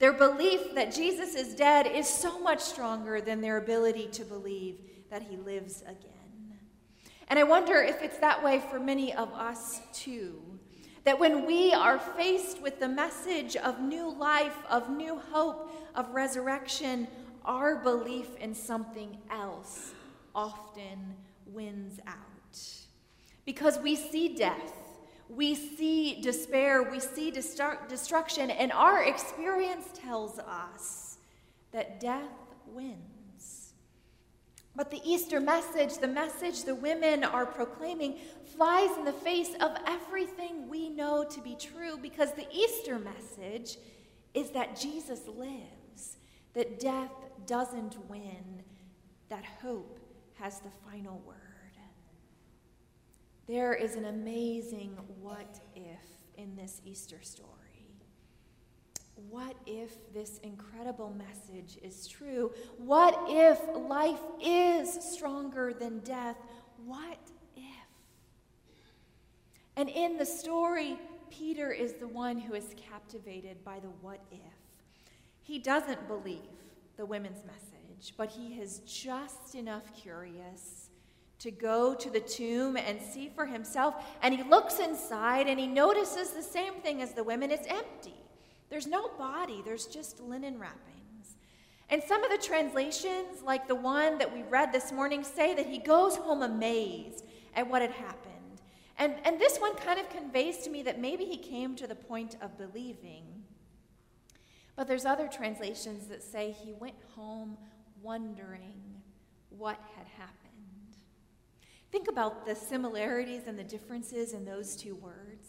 Their 0.00 0.12
belief 0.12 0.74
that 0.74 0.92
Jesus 0.92 1.36
is 1.36 1.54
dead 1.54 1.86
is 1.86 2.08
so 2.08 2.40
much 2.40 2.58
stronger 2.58 3.20
than 3.20 3.40
their 3.40 3.58
ability 3.58 4.08
to 4.08 4.24
believe 4.24 4.80
that 5.08 5.22
he 5.22 5.36
lives 5.36 5.82
again. 5.82 6.58
And 7.28 7.38
I 7.38 7.44
wonder 7.44 7.76
if 7.76 8.02
it's 8.02 8.18
that 8.18 8.42
way 8.42 8.60
for 8.72 8.80
many 8.80 9.14
of 9.14 9.32
us 9.34 9.82
too. 9.92 10.42
That 11.04 11.20
when 11.20 11.46
we 11.46 11.72
are 11.72 12.00
faced 12.00 12.60
with 12.60 12.80
the 12.80 12.88
message 12.88 13.54
of 13.54 13.78
new 13.78 14.12
life, 14.12 14.56
of 14.68 14.90
new 14.90 15.16
hope, 15.30 15.70
of 15.94 16.10
resurrection, 16.10 17.06
our 17.46 17.76
belief 17.76 18.36
in 18.36 18.54
something 18.54 19.16
else 19.30 19.92
often 20.34 21.14
wins 21.46 22.00
out. 22.06 22.60
Because 23.44 23.78
we 23.78 23.96
see 23.96 24.34
death, 24.34 24.72
we 25.28 25.54
see 25.54 26.20
despair, 26.20 26.82
we 26.82 27.00
see 27.00 27.30
destru- 27.30 27.88
destruction, 27.88 28.50
and 28.50 28.72
our 28.72 29.04
experience 29.04 29.86
tells 29.94 30.38
us 30.38 31.18
that 31.72 32.00
death 32.00 32.24
wins. 32.66 33.72
But 34.74 34.90
the 34.90 35.00
Easter 35.04 35.40
message, 35.40 35.98
the 35.98 36.08
message 36.08 36.64
the 36.64 36.74
women 36.74 37.24
are 37.24 37.46
proclaiming, 37.46 38.16
flies 38.56 38.90
in 38.98 39.04
the 39.04 39.12
face 39.12 39.54
of 39.60 39.76
everything 39.86 40.68
we 40.68 40.90
know 40.90 41.24
to 41.24 41.40
be 41.40 41.56
true 41.56 41.96
because 41.96 42.32
the 42.34 42.46
Easter 42.52 42.98
message 42.98 43.78
is 44.34 44.50
that 44.50 44.78
Jesus 44.78 45.20
lives, 45.26 45.85
that 46.56 46.80
death 46.80 47.12
doesn't 47.46 47.96
win, 48.08 48.62
that 49.28 49.44
hope 49.62 50.00
has 50.34 50.58
the 50.60 50.70
final 50.90 51.22
word. 51.26 51.36
There 53.46 53.74
is 53.74 53.94
an 53.94 54.06
amazing 54.06 54.98
what 55.20 55.60
if 55.76 56.02
in 56.36 56.56
this 56.56 56.80
Easter 56.84 57.22
story. 57.22 57.52
What 59.30 59.54
if 59.66 60.12
this 60.12 60.38
incredible 60.38 61.14
message 61.16 61.78
is 61.82 62.08
true? 62.08 62.52
What 62.78 63.16
if 63.28 63.60
life 63.74 64.20
is 64.42 64.92
stronger 64.92 65.72
than 65.72 66.00
death? 66.00 66.36
What 66.84 67.18
if? 67.54 67.62
And 69.76 69.88
in 69.90 70.16
the 70.16 70.26
story, 70.26 70.98
Peter 71.30 71.70
is 71.70 71.94
the 71.94 72.08
one 72.08 72.38
who 72.38 72.54
is 72.54 72.74
captivated 72.76 73.62
by 73.62 73.78
the 73.78 73.88
what 74.00 74.20
if. 74.32 74.65
He 75.46 75.60
doesn't 75.60 76.08
believe 76.08 76.40
the 76.96 77.06
women's 77.06 77.44
message, 77.44 78.14
but 78.16 78.32
he 78.32 78.60
is 78.60 78.80
just 78.80 79.54
enough 79.54 79.94
curious 79.94 80.90
to 81.38 81.52
go 81.52 81.94
to 81.94 82.10
the 82.10 82.18
tomb 82.18 82.76
and 82.76 83.00
see 83.00 83.30
for 83.32 83.46
himself. 83.46 83.94
And 84.22 84.34
he 84.34 84.42
looks 84.42 84.80
inside 84.80 85.46
and 85.46 85.60
he 85.60 85.68
notices 85.68 86.30
the 86.30 86.42
same 86.42 86.74
thing 86.74 87.00
as 87.00 87.12
the 87.12 87.22
women 87.22 87.52
it's 87.52 87.68
empty. 87.68 88.16
There's 88.70 88.88
no 88.88 89.08
body, 89.10 89.62
there's 89.64 89.86
just 89.86 90.18
linen 90.18 90.58
wrappings. 90.58 91.36
And 91.90 92.02
some 92.02 92.24
of 92.24 92.32
the 92.32 92.44
translations, 92.44 93.42
like 93.44 93.68
the 93.68 93.76
one 93.76 94.18
that 94.18 94.34
we 94.34 94.42
read 94.42 94.72
this 94.72 94.90
morning, 94.90 95.22
say 95.22 95.54
that 95.54 95.66
he 95.66 95.78
goes 95.78 96.16
home 96.16 96.42
amazed 96.42 97.24
at 97.54 97.70
what 97.70 97.82
had 97.82 97.92
happened. 97.92 98.32
And, 98.98 99.14
and 99.24 99.40
this 99.40 99.58
one 99.58 99.76
kind 99.76 100.00
of 100.00 100.10
conveys 100.10 100.58
to 100.64 100.70
me 100.70 100.82
that 100.82 101.00
maybe 101.00 101.24
he 101.24 101.36
came 101.36 101.76
to 101.76 101.86
the 101.86 101.94
point 101.94 102.36
of 102.42 102.58
believing 102.58 103.22
but 104.76 104.86
there's 104.86 105.06
other 105.06 105.26
translations 105.26 106.06
that 106.08 106.22
say 106.22 106.54
he 106.62 106.74
went 106.74 106.96
home 107.14 107.56
wondering 108.02 108.82
what 109.48 109.80
had 109.96 110.06
happened. 110.06 110.36
Think 111.90 112.08
about 112.08 112.44
the 112.44 112.54
similarities 112.54 113.46
and 113.46 113.58
the 113.58 113.64
differences 113.64 114.34
in 114.34 114.44
those 114.44 114.76
two 114.76 114.94
words. 114.94 115.48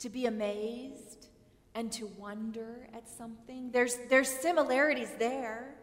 To 0.00 0.10
be 0.10 0.26
amazed 0.26 1.28
and 1.74 1.90
to 1.92 2.06
wonder 2.18 2.88
at 2.92 3.08
something. 3.08 3.70
There's, 3.70 3.96
there's 4.10 4.28
similarities 4.28 5.10
there, 5.18 5.74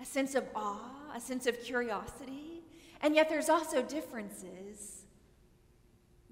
a 0.00 0.04
sense 0.04 0.34
of 0.34 0.44
awe, 0.54 1.12
a 1.14 1.20
sense 1.20 1.46
of 1.46 1.62
curiosity, 1.62 2.62
and 3.02 3.14
yet 3.14 3.28
there's 3.28 3.50
also 3.50 3.82
differences. 3.82 5.04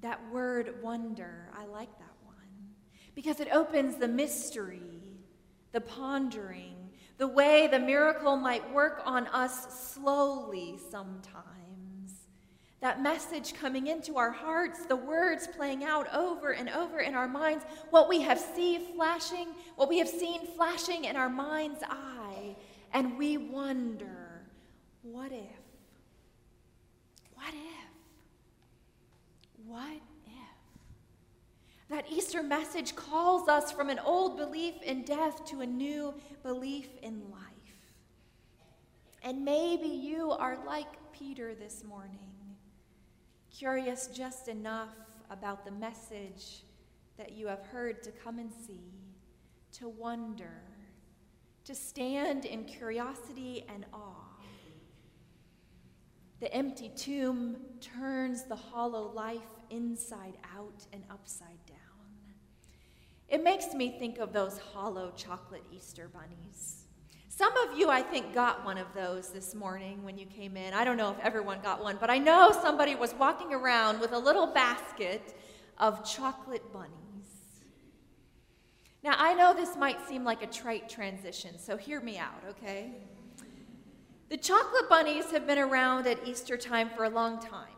That 0.00 0.20
word 0.30 0.82
wonder, 0.82 1.50
I 1.54 1.66
like 1.66 1.98
that 1.98 2.14
one 2.24 2.34
because 3.14 3.40
it 3.40 3.48
opens 3.52 3.96
the 3.96 4.08
mystery 4.08 5.05
the 5.76 5.80
pondering, 5.82 6.74
the 7.18 7.28
way 7.28 7.68
the 7.70 7.78
miracle 7.78 8.34
might 8.34 8.72
work 8.72 9.02
on 9.04 9.26
us 9.26 9.92
slowly 9.92 10.78
sometimes. 10.90 11.42
That 12.80 13.02
message 13.02 13.52
coming 13.52 13.88
into 13.88 14.16
our 14.16 14.30
hearts, 14.30 14.86
the 14.86 14.96
words 14.96 15.46
playing 15.46 15.84
out 15.84 16.06
over 16.14 16.52
and 16.52 16.70
over 16.70 17.00
in 17.00 17.14
our 17.14 17.28
minds, 17.28 17.66
what 17.90 18.08
we 18.08 18.22
have 18.22 18.38
seen 18.38 18.94
flashing, 18.94 19.48
what 19.74 19.90
we 19.90 19.98
have 19.98 20.08
seen 20.08 20.46
flashing 20.46 21.04
in 21.04 21.14
our 21.14 21.28
mind's 21.28 21.82
eye, 21.90 22.56
and 22.94 23.18
we 23.18 23.36
wonder, 23.36 24.46
what 25.02 25.30
if? 25.30 25.60
What 27.34 27.52
if? 27.52 27.90
What 29.66 30.00
Easter 32.10 32.42
message 32.42 32.94
calls 32.94 33.48
us 33.48 33.72
from 33.72 33.90
an 33.90 33.98
old 33.98 34.36
belief 34.36 34.74
in 34.82 35.02
death 35.02 35.44
to 35.46 35.60
a 35.60 35.66
new 35.66 36.14
belief 36.42 36.88
in 37.02 37.30
life. 37.30 37.42
And 39.22 39.44
maybe 39.44 39.88
you 39.88 40.30
are 40.30 40.58
like 40.66 40.86
Peter 41.12 41.54
this 41.54 41.82
morning, 41.84 42.18
curious 43.50 44.08
just 44.08 44.48
enough 44.48 44.94
about 45.30 45.64
the 45.64 45.72
message 45.72 46.62
that 47.16 47.32
you 47.32 47.46
have 47.48 47.64
heard 47.66 48.02
to 48.02 48.10
come 48.12 48.38
and 48.38 48.52
see, 48.52 48.92
to 49.72 49.88
wonder, 49.88 50.62
to 51.64 51.74
stand 51.74 52.44
in 52.44 52.64
curiosity 52.64 53.64
and 53.72 53.84
awe. 53.92 54.26
The 56.38 56.52
empty 56.52 56.90
tomb 56.94 57.56
turns 57.80 58.44
the 58.44 58.56
hollow 58.56 59.10
life 59.12 59.40
inside 59.70 60.34
out 60.56 60.86
and 60.92 61.02
upside 61.10 61.64
down. 61.66 61.75
It 63.28 63.42
makes 63.42 63.74
me 63.74 63.96
think 63.98 64.18
of 64.18 64.32
those 64.32 64.58
hollow 64.72 65.12
chocolate 65.16 65.64
Easter 65.72 66.08
bunnies. 66.08 66.84
Some 67.28 67.54
of 67.58 67.78
you, 67.78 67.90
I 67.90 68.00
think, 68.00 68.32
got 68.32 68.64
one 68.64 68.78
of 68.78 68.86
those 68.94 69.28
this 69.28 69.54
morning 69.54 70.02
when 70.02 70.16
you 70.16 70.26
came 70.26 70.56
in. 70.56 70.72
I 70.72 70.84
don't 70.84 70.96
know 70.96 71.10
if 71.10 71.18
everyone 71.18 71.60
got 71.60 71.82
one, 71.82 71.98
but 72.00 72.08
I 72.08 72.18
know 72.18 72.50
somebody 72.62 72.94
was 72.94 73.12
walking 73.14 73.52
around 73.52 74.00
with 74.00 74.12
a 74.12 74.18
little 74.18 74.46
basket 74.46 75.36
of 75.76 76.02
chocolate 76.04 76.72
bunnies. 76.72 76.92
Now, 79.02 79.16
I 79.18 79.34
know 79.34 79.52
this 79.52 79.76
might 79.76 80.06
seem 80.08 80.24
like 80.24 80.42
a 80.42 80.46
trite 80.46 80.88
transition, 80.88 81.58
so 81.58 81.76
hear 81.76 82.00
me 82.00 82.16
out, 82.16 82.42
okay? 82.48 82.92
The 84.30 84.36
chocolate 84.36 84.88
bunnies 84.88 85.30
have 85.30 85.46
been 85.46 85.58
around 85.58 86.06
at 86.06 86.26
Easter 86.26 86.56
time 86.56 86.90
for 86.96 87.04
a 87.04 87.10
long 87.10 87.38
time. 87.38 87.68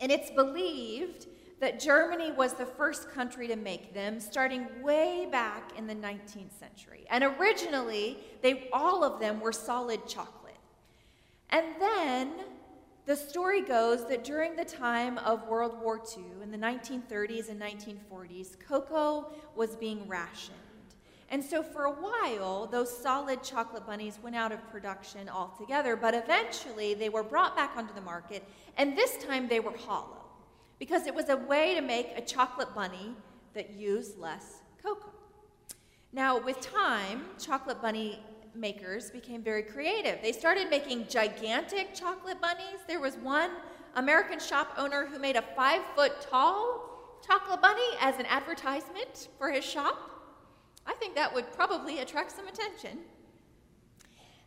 And 0.00 0.12
it's 0.12 0.30
believed 0.30 1.26
that 1.60 1.78
Germany 1.78 2.32
was 2.32 2.54
the 2.54 2.64
first 2.64 3.10
country 3.10 3.46
to 3.46 3.56
make 3.56 3.92
them, 3.92 4.18
starting 4.18 4.66
way 4.82 5.28
back 5.30 5.72
in 5.76 5.86
the 5.86 5.94
19th 5.94 6.58
century. 6.58 7.04
And 7.10 7.22
originally, 7.22 8.18
they, 8.42 8.68
all 8.72 9.04
of 9.04 9.20
them 9.20 9.40
were 9.40 9.52
solid 9.52 10.06
chocolate. 10.08 10.56
And 11.50 11.66
then 11.78 12.32
the 13.04 13.14
story 13.14 13.60
goes 13.60 14.08
that 14.08 14.24
during 14.24 14.56
the 14.56 14.64
time 14.64 15.18
of 15.18 15.46
World 15.48 15.78
War 15.82 16.00
II, 16.16 16.24
in 16.42 16.50
the 16.50 16.56
1930s 16.56 17.50
and 17.50 17.60
1940s, 17.60 18.58
cocoa 18.58 19.30
was 19.54 19.76
being 19.76 20.08
rationed. 20.08 20.56
And 21.28 21.44
so 21.44 21.62
for 21.62 21.84
a 21.84 21.92
while, 21.92 22.66
those 22.66 22.96
solid 22.96 23.42
chocolate 23.42 23.86
bunnies 23.86 24.18
went 24.22 24.34
out 24.34 24.50
of 24.50 24.66
production 24.70 25.28
altogether, 25.28 25.94
but 25.94 26.14
eventually 26.14 26.94
they 26.94 27.08
were 27.08 27.22
brought 27.22 27.54
back 27.54 27.76
onto 27.76 27.94
the 27.94 28.00
market, 28.00 28.44
and 28.78 28.96
this 28.96 29.16
time 29.18 29.46
they 29.46 29.60
were 29.60 29.76
hollow. 29.86 30.19
Because 30.80 31.06
it 31.06 31.14
was 31.14 31.28
a 31.28 31.36
way 31.36 31.76
to 31.76 31.80
make 31.80 32.08
a 32.16 32.20
chocolate 32.20 32.74
bunny 32.74 33.14
that 33.54 33.70
used 33.70 34.18
less 34.18 34.62
cocoa. 34.82 35.12
Now, 36.12 36.40
with 36.40 36.60
time, 36.60 37.26
chocolate 37.38 37.80
bunny 37.80 38.18
makers 38.54 39.10
became 39.10 39.42
very 39.44 39.62
creative. 39.62 40.18
They 40.22 40.32
started 40.32 40.68
making 40.70 41.06
gigantic 41.08 41.94
chocolate 41.94 42.40
bunnies. 42.40 42.80
There 42.88 42.98
was 42.98 43.14
one 43.16 43.50
American 43.94 44.40
shop 44.40 44.74
owner 44.76 45.06
who 45.06 45.20
made 45.20 45.36
a 45.36 45.42
five 45.54 45.82
foot 45.94 46.20
tall 46.28 47.18
chocolate 47.24 47.60
bunny 47.60 47.96
as 48.00 48.18
an 48.18 48.26
advertisement 48.26 49.28
for 49.38 49.50
his 49.50 49.64
shop. 49.64 49.96
I 50.86 50.94
think 50.94 51.14
that 51.14 51.32
would 51.32 51.52
probably 51.52 51.98
attract 52.00 52.32
some 52.32 52.48
attention. 52.48 53.00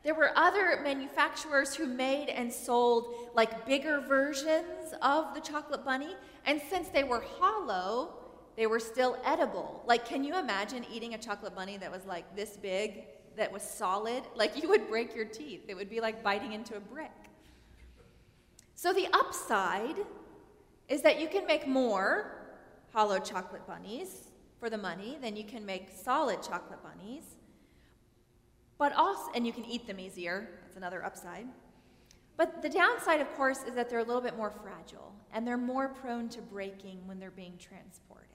There 0.04 0.14
were 0.14 0.38
other 0.38 0.82
manufacturers 0.84 1.74
who 1.74 1.86
made 1.86 2.28
and 2.28 2.52
sold 2.52 3.30
like 3.34 3.66
bigger 3.66 4.02
versions 4.02 4.94
of 5.02 5.34
the 5.34 5.40
chocolate 5.40 5.86
bunny, 5.86 6.16
and 6.46 6.62
since 6.70 6.90
they 6.90 7.06
were 7.06 7.24
hollow, 7.40 8.16
they 8.58 8.68
were 8.68 8.80
still 8.80 9.18
edible. 9.26 9.82
Like, 9.88 10.06
can 10.06 10.26
you 10.26 10.38
imagine 10.38 10.86
eating 10.92 11.14
a 11.14 11.18
chocolate 11.18 11.56
bunny 11.56 11.78
that 11.78 11.90
was 11.90 12.06
like 12.06 12.36
this 12.36 12.58
big, 12.58 13.06
that 13.38 13.52
was 13.52 13.64
solid? 13.64 14.24
Like, 14.36 14.62
you 14.62 14.68
would 14.68 14.90
break 14.90 15.16
your 15.16 15.26
teeth. 15.26 15.64
It 15.70 15.76
would 15.76 15.90
be 15.90 16.02
like 16.02 16.22
biting 16.22 16.52
into 16.52 16.76
a 16.76 16.82
brick. 16.82 17.12
So, 18.76 18.92
the 18.92 19.08
upside 19.14 19.96
is 20.90 21.02
that 21.04 21.22
you 21.22 21.30
can 21.30 21.48
make 21.48 21.66
more 21.66 22.58
hollow 22.92 23.20
chocolate 23.20 23.66
bunnies 23.66 24.32
for 24.60 24.70
the 24.70 24.78
money 24.78 25.18
than 25.22 25.38
you 25.38 25.46
can 25.46 25.66
make 25.66 25.88
solid 25.90 26.44
chocolate 26.44 26.80
bunnies. 26.84 27.24
But 28.84 28.92
also, 28.98 29.32
and 29.34 29.48
you 29.48 29.54
can 29.54 29.64
eat 29.64 29.88
them 29.88 29.98
easier. 29.98 30.50
That's 30.62 30.76
another 30.76 31.06
upside. 31.06 31.48
But 32.36 32.62
the 32.62 32.68
downside, 32.68 33.22
of 33.22 33.34
course, 33.36 33.64
is 33.64 33.76
that 33.76 33.90
they're 33.90 34.00
a 34.00 34.04
little 34.04 34.22
bit 34.22 34.36
more 34.36 34.52
fragile 34.52 35.14
and 35.32 35.48
they're 35.48 35.56
more 35.56 35.88
prone 35.88 36.28
to 36.28 36.42
breaking 36.42 37.00
when 37.08 37.18
they're 37.18 37.32
being 37.32 37.58
transported. 37.58 38.28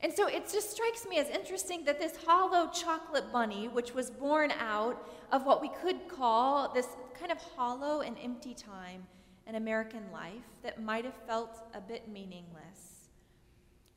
And 0.00 0.12
so 0.12 0.26
it 0.26 0.50
just 0.50 0.72
strikes 0.72 1.06
me 1.06 1.18
as 1.18 1.28
interesting 1.28 1.84
that 1.84 2.00
this 2.00 2.16
hollow 2.26 2.68
chocolate 2.72 3.30
bunny, 3.30 3.68
which 3.68 3.94
was 3.94 4.10
born 4.10 4.52
out 4.58 5.08
of 5.30 5.46
what 5.46 5.62
we 5.62 5.68
could 5.68 6.08
call 6.08 6.72
this 6.74 6.88
kind 7.16 7.30
of 7.30 7.38
hollow 7.38 8.00
and 8.00 8.16
empty 8.20 8.54
time 8.54 9.06
in 9.46 9.54
American 9.54 10.02
life 10.12 10.48
that 10.64 10.82
might 10.82 11.04
have 11.04 11.16
felt 11.28 11.60
a 11.74 11.80
bit 11.80 12.08
meaningless, 12.08 13.06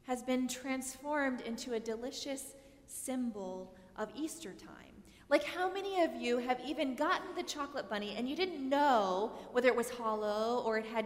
has 0.04 0.22
been 0.22 0.48
transformed 0.48 1.42
into 1.42 1.74
a 1.74 1.80
delicious 1.80 2.54
symbol 2.86 3.74
of 3.96 4.12
Easter 4.16 4.54
time. 4.54 4.87
Like, 5.30 5.44
how 5.44 5.72
many 5.72 6.02
of 6.04 6.16
you 6.16 6.38
have 6.38 6.60
even 6.66 6.96
gotten 6.96 7.36
the 7.36 7.44
chocolate 7.44 7.90
bunny 7.90 8.16
and 8.18 8.30
you 8.30 8.36
didn't 8.36 8.68
know 8.68 9.34
whether 9.52 9.68
it 9.68 9.76
was 9.76 9.90
hollow 9.90 10.64
or 10.64 10.78
it 10.78 10.86
had 10.86 11.06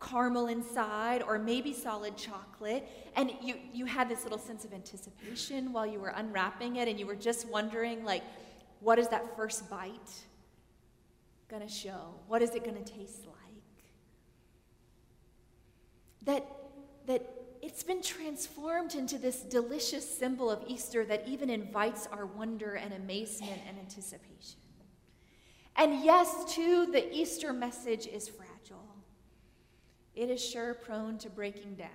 caramel 0.00 0.48
inside 0.48 1.22
or 1.22 1.38
maybe 1.38 1.72
solid 1.72 2.16
chocolate? 2.16 2.86
And 3.16 3.32
you, 3.42 3.54
you 3.72 3.86
had 3.86 4.08
this 4.08 4.22
little 4.22 4.38
sense 4.38 4.64
of 4.64 4.74
anticipation 4.74 5.72
while 5.72 5.86
you 5.86 5.98
were 5.98 6.12
unwrapping 6.14 6.76
it 6.76 6.88
and 6.88 7.00
you 7.00 7.06
were 7.06 7.14
just 7.14 7.48
wondering 7.48 8.04
like 8.04 8.22
what 8.80 8.98
is 8.98 9.08
that 9.08 9.34
first 9.34 9.70
bite 9.70 10.12
to 11.62 11.68
show? 11.68 12.14
What 12.26 12.42
is 12.42 12.54
it 12.54 12.64
to 12.64 12.92
taste 12.92 13.26
like? 13.26 13.36
That 16.24 16.46
that 17.06 17.43
it's 17.74 17.82
been 17.82 18.02
transformed 18.02 18.94
into 18.94 19.18
this 19.18 19.40
delicious 19.40 20.08
symbol 20.08 20.48
of 20.48 20.62
Easter 20.68 21.04
that 21.06 21.26
even 21.26 21.50
invites 21.50 22.06
our 22.12 22.24
wonder 22.24 22.74
and 22.74 22.94
amazement 22.94 23.60
and 23.68 23.76
anticipation. 23.80 24.60
And 25.74 26.04
yes, 26.04 26.54
too, 26.54 26.86
the 26.86 27.12
Easter 27.12 27.52
message 27.52 28.06
is 28.06 28.28
fragile. 28.28 28.94
It 30.14 30.30
is 30.30 30.40
sure 30.40 30.74
prone 30.74 31.18
to 31.18 31.28
breaking 31.28 31.74
down 31.74 31.88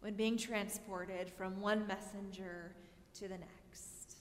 when 0.00 0.14
being 0.14 0.38
transported 0.38 1.28
from 1.28 1.60
one 1.60 1.86
messenger 1.86 2.74
to 3.16 3.28
the 3.28 3.36
next. 3.36 4.14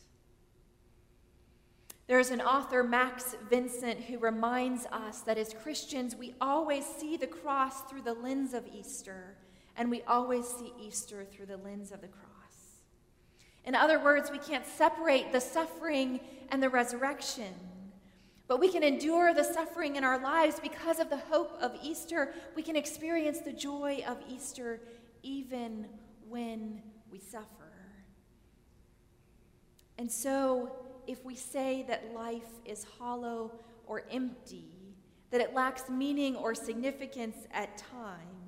There's 2.07 2.31
an 2.31 2.41
author, 2.41 2.83
Max 2.83 3.37
Vincent, 3.49 4.01
who 4.01 4.17
reminds 4.17 4.87
us 4.87 5.21
that 5.21 5.37
as 5.37 5.53
Christians, 5.53 6.17
we 6.17 6.35
always 6.41 6.85
see 6.85 7.15
the 7.15 7.27
cross 7.27 7.83
through 7.83 8.01
the 8.01 8.15
lens 8.15 8.53
of 8.53 8.67
Easter 8.67 9.37
and 9.79 9.89
we 9.89 10.03
always 10.03 10.45
see 10.45 10.73
Easter 10.77 11.23
through 11.23 11.45
the 11.45 11.57
lens 11.57 11.93
of 11.93 12.01
the 12.01 12.07
cross. 12.09 12.27
In 13.63 13.73
other 13.73 13.97
words, 13.97 14.29
we 14.29 14.37
can't 14.37 14.65
separate 14.65 15.31
the 15.31 15.39
suffering 15.39 16.19
and 16.49 16.61
the 16.61 16.69
resurrection, 16.69 17.53
but 18.49 18.59
we 18.59 18.69
can 18.69 18.83
endure 18.83 19.33
the 19.33 19.43
suffering 19.43 19.95
in 19.95 20.03
our 20.03 20.19
lives 20.21 20.59
because 20.59 20.99
of 20.99 21.09
the 21.09 21.17
hope 21.17 21.57
of 21.61 21.77
Easter. 21.81 22.33
We 22.55 22.61
can 22.61 22.75
experience 22.75 23.39
the 23.39 23.53
joy 23.53 24.03
of 24.05 24.17
Easter 24.29 24.81
even 25.23 25.87
when 26.27 26.81
we 27.09 27.19
suffer. 27.19 27.45
And 29.97 30.11
so, 30.11 30.73
if 31.07 31.23
we 31.23 31.35
say 31.35 31.85
that 31.87 32.13
life 32.13 32.51
is 32.65 32.85
hollow 32.99 33.53
or 33.87 34.03
empty, 34.11 34.75
that 35.31 35.39
it 35.39 35.53
lacks 35.53 35.89
meaning 35.89 36.35
or 36.35 36.53
significance 36.53 37.37
at 37.53 37.77
times, 37.77 38.38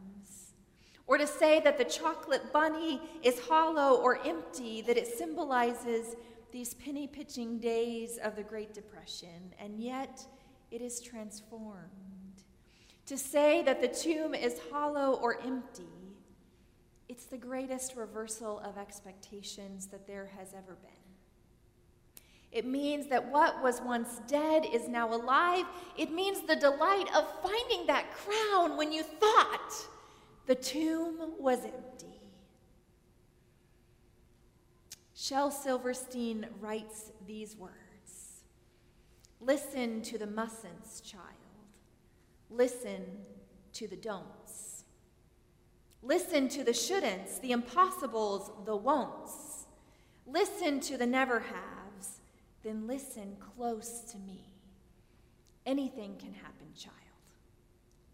or 1.12 1.17
to 1.17 1.28
say 1.28 1.60
that 1.60 1.78
the 1.78 1.84
chocolate 1.84 2.54
bunny 2.54 3.02
is 3.21 3.38
hollow 3.38 3.97
or 3.97 4.26
empty, 4.26 4.82
that 4.82 4.95
it 4.95 5.06
symbolizes 5.06 6.15
these 6.54 6.74
penny 6.76 7.06
pitching 7.06 7.60
days 7.60 8.17
of 8.24 8.38
the 8.38 8.43
Great 8.43 8.74
Depression, 8.74 9.54
and 9.60 9.78
yet 9.78 10.26
it 10.71 10.82
is 10.82 11.02
transformed. 11.02 12.45
To 13.08 13.17
say 13.17 13.62
that 13.63 13.82
the 13.82 13.89
tomb 13.89 14.34
is 14.34 14.56
hollow 14.71 15.15
or 15.15 15.41
empty, 15.45 16.15
it's 17.10 17.26
the 17.26 17.38
greatest 17.38 17.97
reversal 17.97 18.60
of 18.60 18.78
expectations 18.78 19.88
that 19.88 20.08
there 20.08 20.32
has 20.38 20.54
ever 20.54 20.78
been. 20.82 22.21
It 22.54 22.65
means 22.65 23.08
that 23.08 23.30
what 23.30 23.62
was 23.62 23.82
once 23.82 24.21
dead 24.28 24.65
is 24.65 24.88
now 24.88 25.13
alive. 25.13 25.65
It 25.97 26.10
means 26.10 26.39
the 26.39 26.56
delight 26.56 27.13
of 27.13 27.28
finding 27.41 27.86
that 27.88 28.06
crown 28.13 28.78
when 28.78 28.93
you 28.93 29.04
thought 29.04 29.74
the 30.48 30.56
tomb 30.56 31.34
was 31.40 31.60
empty. 31.66 32.20
Shel 35.14 35.52
Silverstein 35.52 36.48
writes 36.60 37.12
these 37.28 37.56
words 37.56 38.42
Listen 39.40 40.02
to 40.04 40.18
the 40.18 40.28
mustn'ts, 40.28 41.04
child. 41.04 41.24
Listen 42.50 43.06
to 43.74 43.88
the 43.88 43.96
don'ts. 43.96 44.84
Listen 46.04 46.50
to 46.50 46.64
the 46.64 46.72
shouldn'ts, 46.72 47.40
the 47.42 47.52
impossibles, 47.52 48.52
the 48.66 48.76
won'ts. 48.76 49.66
Listen 50.26 50.80
to 50.80 50.98
the 50.98 51.06
never 51.06 51.40
haves, 51.40 52.22
then 52.64 52.88
listen 52.88 53.36
close 53.56 54.02
to 54.12 54.18
me. 54.20 54.46
Anything 55.66 56.16
can 56.18 56.34
happen, 56.34 56.68
child. 56.76 56.96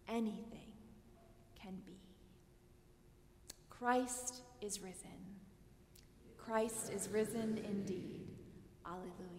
Anything 0.07 0.71
can 1.55 1.75
be. 1.85 1.99
Christ 3.79 4.41
is 4.61 4.81
risen. 4.81 5.09
Christ 6.37 6.91
is 6.91 7.09
risen 7.09 7.59
indeed. 7.63 8.27
Alleluia. 8.85 9.36